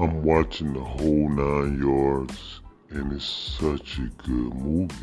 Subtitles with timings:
[0.00, 2.60] I'm watching the whole nine yards,
[2.90, 4.94] and it's such a good movie.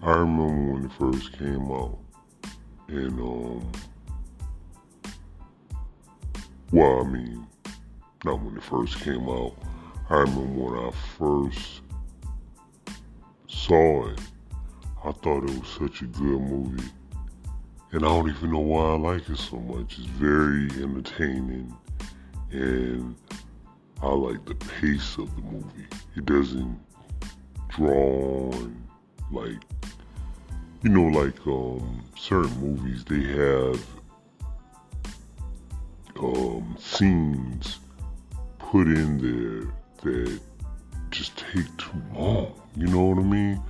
[0.00, 1.98] I remember when it first came out,
[2.86, 3.72] and um,
[6.70, 7.48] well, I mean,
[8.24, 9.56] not when it first came out.
[10.08, 11.80] I remember when I first
[13.48, 14.20] saw it,
[15.04, 16.90] I thought it was such a good movie.
[17.90, 19.98] And I don't even know why I like it so much.
[19.98, 21.76] It's very entertaining
[22.52, 23.16] and
[24.02, 25.86] I like the pace of the movie.
[26.16, 26.78] It doesn't
[27.68, 28.88] draw on
[29.30, 29.62] like
[30.82, 33.86] you know, like um certain movies they have
[36.18, 37.78] um scenes
[38.58, 40.40] put in there that
[41.10, 42.54] just take too long.
[42.76, 43.62] You know what I mean?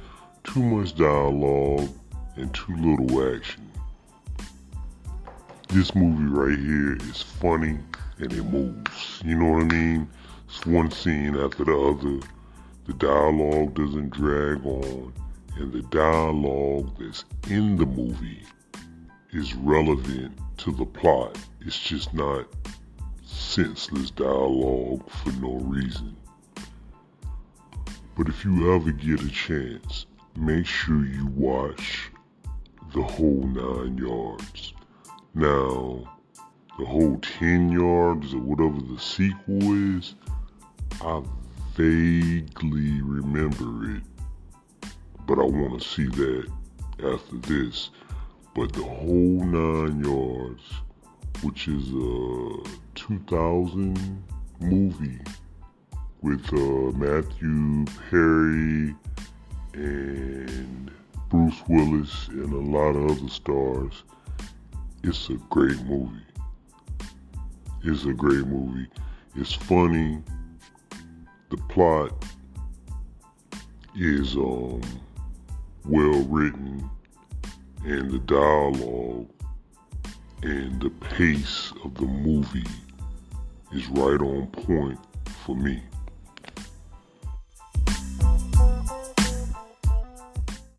[0.45, 1.89] Too much dialogue
[2.37, 3.70] and too little action.
[5.72, 7.78] This movie right here is funny
[8.18, 9.22] and it moves.
[9.24, 10.10] You know what I mean?
[10.48, 12.26] It's one scene after the other.
[12.86, 15.12] The dialogue doesn't drag on,
[15.54, 18.42] and the dialogue that's in the movie
[19.30, 21.38] is relevant to the plot.
[21.60, 22.46] It's just not
[23.24, 26.16] senseless dialogue for no reason.
[28.18, 32.10] But if you ever get a chance, make sure you watch
[32.92, 34.74] the whole nine yards.
[35.34, 36.03] Now,
[36.78, 40.14] the whole 10 yards or whatever the sequel is,
[41.00, 41.22] I
[41.77, 44.03] vaguely remember it,
[45.27, 46.50] but I want to see that
[46.98, 47.91] after this.
[48.56, 50.62] But the whole nine yards,
[51.42, 54.25] which is a 2000
[54.61, 55.20] movie
[56.22, 58.94] with uh, Matthew Perry
[59.75, 60.91] and
[61.28, 64.03] Bruce Willis and a lot of other stars.
[65.03, 66.25] It's a great movie.
[67.83, 68.87] It's a great movie.
[69.34, 70.22] It's funny.
[71.49, 72.12] The plot
[73.97, 74.83] is um,
[75.87, 76.89] well written,
[77.84, 79.28] and the dialogue
[80.43, 82.66] and the pace of the movie
[83.72, 84.99] is right on point
[85.44, 85.83] for me.